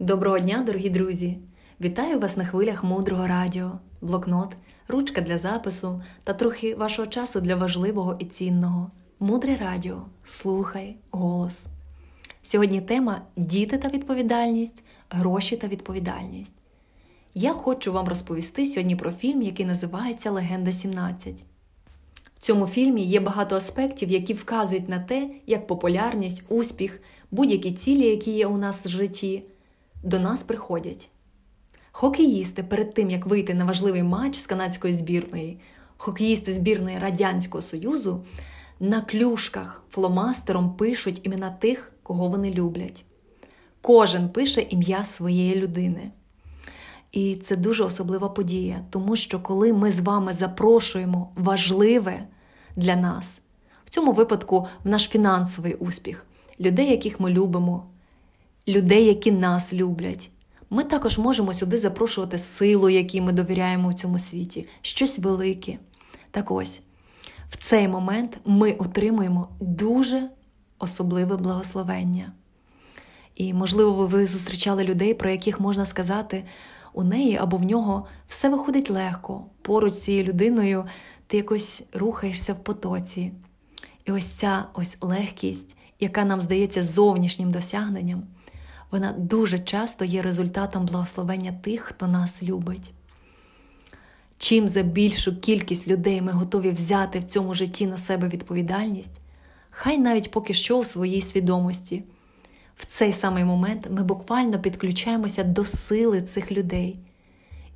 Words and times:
Доброго 0.00 0.38
дня, 0.38 0.62
дорогі 0.66 0.90
друзі! 0.90 1.38
Вітаю 1.80 2.18
вас 2.18 2.36
на 2.36 2.44
хвилях 2.44 2.84
мудрого 2.84 3.26
радіо, 3.26 3.72
блокнот, 4.00 4.56
ручка 4.88 5.20
для 5.20 5.38
запису 5.38 6.02
та 6.24 6.32
трохи 6.32 6.74
вашого 6.74 7.08
часу 7.08 7.40
для 7.40 7.56
важливого 7.56 8.16
і 8.18 8.24
цінного. 8.24 8.90
Мудре 9.18 9.56
радіо. 9.56 10.02
Слухай 10.24 10.96
голос. 11.10 11.66
Сьогодні 12.42 12.80
тема 12.80 13.22
діти 13.36 13.78
та 13.78 13.88
відповідальність, 13.88 14.84
гроші 15.10 15.56
та 15.56 15.68
відповідальність. 15.68 16.56
Я 17.34 17.52
хочу 17.52 17.92
вам 17.92 18.08
розповісти 18.08 18.66
сьогодні 18.66 18.96
про 18.96 19.12
фільм, 19.12 19.42
який 19.42 19.66
називається 19.66 20.30
Легенда 20.30 20.72
17. 20.72 21.44
В 22.34 22.38
цьому 22.38 22.66
фільмі 22.66 23.04
є 23.04 23.20
багато 23.20 23.56
аспектів, 23.56 24.08
які 24.08 24.34
вказують 24.34 24.88
на 24.88 25.00
те, 25.00 25.30
як 25.46 25.66
популярність, 25.66 26.44
успіх, 26.48 27.02
будь-які 27.30 27.72
цілі, 27.72 28.06
які 28.06 28.30
є 28.30 28.46
у 28.46 28.58
нас 28.58 28.86
в 28.86 28.88
житті 28.88 29.42
до 30.02 30.18
нас 30.18 30.42
приходять. 30.42 31.08
Хокеїсти 31.92 32.62
перед 32.62 32.94
тим, 32.94 33.10
як 33.10 33.26
вийти 33.26 33.54
на 33.54 33.64
важливий 33.64 34.02
матч 34.02 34.38
з 34.38 34.46
канадської 34.46 34.94
збірної, 34.94 35.60
хокеїсти 35.96 36.52
збірної 36.52 36.98
Радянського 36.98 37.62
Союзу 37.62 38.24
на 38.80 39.00
клюшках 39.00 39.82
фломастером 39.90 40.76
пишуть 40.76 41.20
імена 41.22 41.50
тих, 41.50 41.92
кого 42.02 42.28
вони 42.28 42.50
люблять. 42.50 43.04
Кожен 43.80 44.28
пише 44.28 44.60
ім'я 44.60 45.04
своєї 45.04 45.54
людини. 45.54 46.10
І 47.12 47.36
це 47.36 47.56
дуже 47.56 47.84
особлива 47.84 48.28
подія, 48.28 48.84
тому 48.90 49.16
що 49.16 49.40
коли 49.40 49.72
ми 49.72 49.92
з 49.92 50.00
вами 50.00 50.32
запрошуємо 50.32 51.32
важливе 51.36 52.26
для 52.76 52.96
нас, 52.96 53.40
в 53.84 53.90
цьому 53.90 54.12
випадку 54.12 54.66
в 54.84 54.88
наш 54.88 55.08
фінансовий 55.08 55.74
успіх, 55.74 56.26
людей, 56.60 56.90
яких 56.90 57.20
ми 57.20 57.30
любимо, 57.30 57.86
людей, 58.68 59.04
які 59.04 59.32
нас 59.32 59.74
люблять. 59.74 60.30
Ми 60.70 60.84
також 60.84 61.18
можемо 61.18 61.54
сюди 61.54 61.78
запрошувати 61.78 62.38
силу, 62.38 62.88
якій 62.88 63.20
ми 63.20 63.32
довіряємо 63.32 63.88
в 63.88 63.94
цьому 63.94 64.18
світі, 64.18 64.66
щось 64.82 65.18
велике. 65.18 65.78
Так 66.30 66.50
ось, 66.50 66.82
в 67.50 67.56
цей 67.56 67.88
момент 67.88 68.38
ми 68.44 68.72
отримуємо 68.72 69.48
дуже 69.60 70.30
особливе 70.78 71.36
благословення. 71.36 72.32
І, 73.34 73.54
можливо, 73.54 74.06
ви 74.06 74.26
зустрічали 74.26 74.84
людей, 74.84 75.14
про 75.14 75.30
яких 75.30 75.60
можна 75.60 75.86
сказати, 75.86 76.44
у 76.92 77.04
неї 77.04 77.36
або 77.36 77.56
в 77.56 77.62
нього 77.62 78.06
все 78.28 78.48
виходить 78.48 78.90
легко. 78.90 79.44
Поруч 79.62 79.92
з 79.92 80.02
цією 80.02 80.24
людиною 80.24 80.84
ти 81.26 81.36
якось 81.36 81.84
рухаєшся 81.92 82.52
в 82.52 82.64
потоці. 82.64 83.32
І 84.04 84.12
ось 84.12 84.26
ця 84.26 84.64
ось 84.74 84.98
легкість, 85.00 85.76
яка 86.00 86.24
нам 86.24 86.40
здається 86.40 86.84
зовнішнім 86.84 87.50
досягненням 87.50 88.22
вона 88.90 89.12
дуже 89.12 89.58
часто 89.58 90.04
є 90.04 90.22
результатом 90.22 90.86
благословення 90.86 91.52
тих, 91.62 91.80
хто 91.80 92.06
нас 92.06 92.42
любить. 92.42 92.92
Чим 94.38 94.68
за 94.68 94.82
більшу 94.82 95.36
кількість 95.36 95.88
людей 95.88 96.22
ми 96.22 96.32
готові 96.32 96.70
взяти 96.70 97.18
в 97.18 97.24
цьому 97.24 97.54
житті 97.54 97.86
на 97.86 97.98
себе 97.98 98.28
відповідальність, 98.28 99.20
хай 99.70 99.98
навіть 99.98 100.30
поки 100.30 100.54
що 100.54 100.78
у 100.78 100.84
своїй 100.84 101.20
свідомості. 101.20 102.04
В 102.76 102.84
цей 102.84 103.12
самий 103.12 103.44
момент 103.44 103.88
ми 103.90 104.02
буквально 104.02 104.60
підключаємося 104.60 105.44
до 105.44 105.64
сили 105.64 106.22
цих 106.22 106.52
людей. 106.52 106.98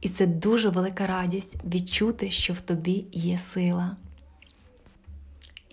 І 0.00 0.08
це 0.08 0.26
дуже 0.26 0.68
велика 0.68 1.06
радість 1.06 1.64
відчути, 1.64 2.30
що 2.30 2.52
в 2.52 2.60
тобі 2.60 3.04
є 3.12 3.38
сила. 3.38 3.96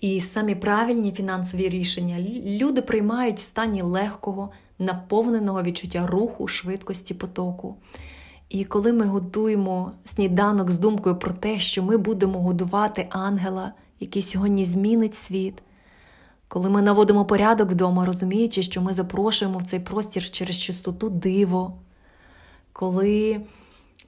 І 0.00 0.20
самі 0.20 0.54
правильні 0.54 1.12
фінансові 1.12 1.68
рішення 1.68 2.20
люди 2.44 2.82
приймають 2.82 3.36
в 3.36 3.40
стані 3.40 3.82
легкого, 3.82 4.50
наповненого 4.82 5.62
відчуття 5.62 6.06
руху, 6.06 6.48
швидкості 6.48 7.14
потоку. 7.14 7.76
І 8.48 8.64
коли 8.64 8.92
ми 8.92 9.04
годуємо 9.04 9.92
сніданок 10.04 10.70
з 10.70 10.78
думкою 10.78 11.16
про 11.16 11.30
те, 11.30 11.58
що 11.58 11.82
ми 11.82 11.96
будемо 11.96 12.40
годувати 12.40 13.06
ангела, 13.10 13.72
який 14.00 14.22
сьогодні 14.22 14.64
змінить 14.64 15.14
світ, 15.14 15.62
коли 16.48 16.70
ми 16.70 16.82
наводимо 16.82 17.24
порядок 17.24 17.70
вдома, 17.70 18.06
розуміючи, 18.06 18.62
що 18.62 18.82
ми 18.82 18.92
запрошуємо 18.92 19.58
в 19.58 19.62
цей 19.62 19.80
простір 19.80 20.30
через 20.30 20.58
чистоту 20.58 21.10
диво, 21.10 21.74
коли 22.72 23.40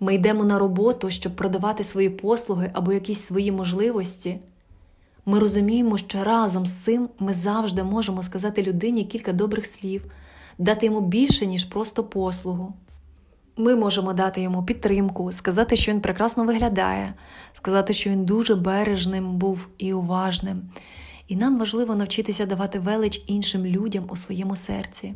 ми 0.00 0.14
йдемо 0.14 0.44
на 0.44 0.58
роботу, 0.58 1.10
щоб 1.10 1.36
продавати 1.36 1.84
свої 1.84 2.10
послуги 2.10 2.70
або 2.72 2.92
якісь 2.92 3.20
свої 3.20 3.52
можливості. 3.52 4.40
Ми 5.26 5.38
розуміємо, 5.38 5.98
що 5.98 6.24
разом 6.24 6.66
з 6.66 6.84
цим 6.84 7.08
ми 7.18 7.34
завжди 7.34 7.82
можемо 7.82 8.22
сказати 8.22 8.62
людині 8.62 9.04
кілька 9.04 9.32
добрих 9.32 9.66
слів, 9.66 10.04
дати 10.58 10.86
йому 10.86 11.00
більше, 11.00 11.46
ніж 11.46 11.64
просто 11.64 12.04
послугу. 12.04 12.74
Ми 13.56 13.76
можемо 13.76 14.12
дати 14.12 14.40
йому 14.40 14.62
підтримку, 14.62 15.32
сказати, 15.32 15.76
що 15.76 15.92
він 15.92 16.00
прекрасно 16.00 16.44
виглядає, 16.44 17.14
сказати, 17.52 17.94
що 17.94 18.10
він 18.10 18.24
дуже 18.24 18.54
бережним 18.54 19.36
був 19.36 19.68
і 19.78 19.92
уважним. 19.92 20.62
І 21.28 21.36
нам 21.36 21.58
важливо 21.58 21.94
навчитися 21.94 22.46
давати 22.46 22.78
велич 22.78 23.24
іншим 23.26 23.66
людям 23.66 24.04
у 24.08 24.16
своєму 24.16 24.56
серці, 24.56 25.14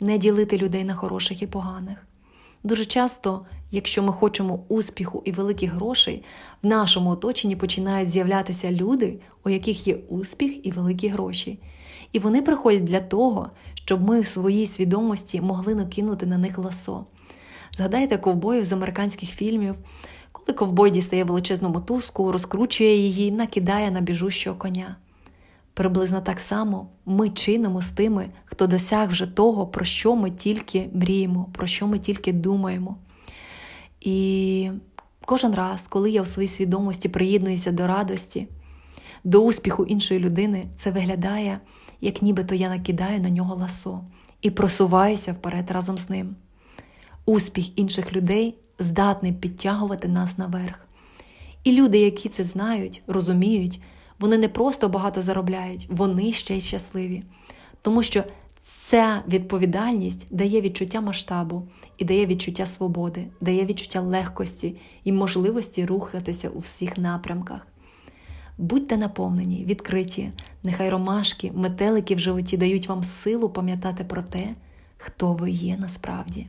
не 0.00 0.18
ділити 0.18 0.58
людей 0.58 0.84
на 0.84 0.94
хороших 0.94 1.42
і 1.42 1.46
поганих. 1.46 2.06
Дуже 2.64 2.84
часто, 2.84 3.46
якщо 3.70 4.02
ми 4.02 4.12
хочемо 4.12 4.64
успіху 4.68 5.22
і 5.24 5.32
великих 5.32 5.72
грошей, 5.72 6.22
в 6.62 6.66
нашому 6.66 7.10
оточенні 7.10 7.56
починають 7.56 8.08
з'являтися 8.08 8.70
люди, 8.70 9.20
у 9.44 9.50
яких 9.50 9.86
є 9.86 9.94
успіх 9.94 10.66
і 10.66 10.70
великі 10.70 11.08
гроші. 11.08 11.58
І 12.12 12.18
вони 12.18 12.42
приходять 12.42 12.84
для 12.84 13.00
того, 13.00 13.50
щоб 13.74 14.02
ми 14.02 14.20
в 14.20 14.26
своїй 14.26 14.66
свідомості 14.66 15.40
могли 15.40 15.74
накинути 15.74 16.26
на 16.26 16.38
них 16.38 16.58
ласо. 16.58 17.06
Згадайте 17.76 18.18
ковбоїв 18.18 18.64
з 18.64 18.72
американських 18.72 19.28
фільмів, 19.30 19.74
коли 20.32 20.58
ковбой 20.58 20.90
дістає 20.90 21.24
величезну 21.24 21.68
мотузку, 21.68 22.32
розкручує 22.32 22.96
її, 22.96 23.30
накидає 23.30 23.90
на 23.90 24.00
біжущого 24.00 24.56
коня. 24.56 24.96
Приблизно 25.74 26.20
так 26.20 26.40
само 26.40 26.88
ми 27.06 27.30
чинимо 27.30 27.82
з 27.82 27.90
тими, 27.90 28.30
хто 28.44 28.66
досяг 28.66 29.10
вже 29.10 29.26
того, 29.26 29.66
про 29.66 29.84
що 29.84 30.16
ми 30.16 30.30
тільки 30.30 30.88
мріємо, 30.94 31.48
про 31.52 31.66
що 31.66 31.86
ми 31.86 31.98
тільки 31.98 32.32
думаємо. 32.32 32.96
І 34.00 34.70
кожен 35.24 35.54
раз, 35.54 35.88
коли 35.88 36.10
я 36.10 36.22
в 36.22 36.26
своїй 36.26 36.48
свідомості 36.48 37.08
приєднуюся 37.08 37.72
до 37.72 37.86
радості, 37.86 38.48
до 39.24 39.44
успіху 39.44 39.84
іншої 39.84 40.20
людини, 40.20 40.64
це 40.76 40.90
виглядає, 40.90 41.60
як 42.00 42.22
нібито 42.22 42.54
я 42.54 42.68
накидаю 42.68 43.20
на 43.20 43.30
нього 43.30 43.54
ласо 43.54 44.00
і 44.42 44.50
просуваюся 44.50 45.32
вперед 45.32 45.70
разом 45.70 45.98
з 45.98 46.10
ним. 46.10 46.36
Успіх 47.26 47.78
інших 47.78 48.12
людей 48.12 48.54
здатний 48.78 49.32
підтягувати 49.32 50.08
нас 50.08 50.38
наверх. 50.38 50.86
І 51.64 51.72
люди, 51.72 51.98
які 51.98 52.28
це 52.28 52.44
знають, 52.44 53.02
розуміють. 53.06 53.80
Вони 54.18 54.38
не 54.38 54.48
просто 54.48 54.88
багато 54.88 55.22
заробляють, 55.22 55.86
вони 55.90 56.32
ще 56.32 56.56
й 56.56 56.60
щасливі. 56.60 57.22
Тому 57.82 58.02
що 58.02 58.24
ця 58.62 59.22
відповідальність 59.28 60.26
дає 60.30 60.60
відчуття 60.60 61.00
масштабу 61.00 61.68
і 61.98 62.04
дає 62.04 62.26
відчуття 62.26 62.66
свободи, 62.66 63.26
дає 63.40 63.64
відчуття 63.64 64.00
легкості 64.00 64.76
і 65.04 65.12
можливості 65.12 65.86
рухатися 65.86 66.48
у 66.48 66.58
всіх 66.58 66.98
напрямках. 66.98 67.66
Будьте 68.60 68.96
наповнені, 68.96 69.64
відкриті, 69.64 70.32
нехай 70.62 70.88
ромашки, 70.88 71.52
метелики 71.54 72.14
в 72.14 72.18
животі 72.18 72.56
дають 72.56 72.88
вам 72.88 73.04
силу 73.04 73.48
пам'ятати 73.48 74.04
про 74.04 74.22
те, 74.22 74.54
хто 74.98 75.32
ви 75.32 75.50
є 75.50 75.76
насправді. 75.76 76.46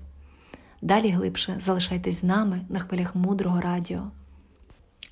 Далі 0.82 1.10
глибше 1.10 1.56
залишайтесь 1.60 2.20
з 2.20 2.24
нами 2.24 2.62
на 2.70 2.80
хвилях 2.80 3.16
мудрого 3.16 3.62
радіо. 3.62 4.02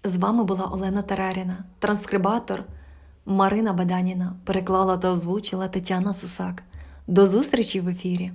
З 0.04 0.18
вами 0.18 0.44
була 0.44 0.66
Олена 0.66 1.02
Тараріна, 1.02 1.58
транскрибатор 1.80 2.64
Марина 3.26 3.74
Баданіна, 3.74 4.36
переклала 4.44 4.98
та 4.98 5.12
озвучила 5.12 5.68
Тетяна 5.68 6.14
Сусак. 6.14 6.64
До 7.08 7.28
зустрічі 7.28 7.82
в 7.82 7.88
ефірі! 7.88 8.32